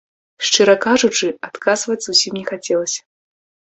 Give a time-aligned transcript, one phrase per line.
[0.47, 3.01] Шчыра кажучы, адказваць зусім не хацелася.